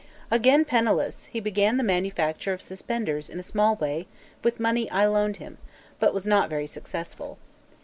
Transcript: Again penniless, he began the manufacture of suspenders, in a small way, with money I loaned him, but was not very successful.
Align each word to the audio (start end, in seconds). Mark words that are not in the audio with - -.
Again 0.31 0.65
penniless, 0.65 1.25
he 1.25 1.39
began 1.39 1.77
the 1.77 1.83
manufacture 1.83 2.53
of 2.53 2.61
suspenders, 2.63 3.29
in 3.29 3.39
a 3.39 3.43
small 3.43 3.75
way, 3.75 4.07
with 4.43 4.59
money 4.59 4.89
I 4.89 5.05
loaned 5.05 5.37
him, 5.37 5.59
but 5.99 6.11
was 6.11 6.25
not 6.25 6.49
very 6.49 6.65
successful. 6.65 7.37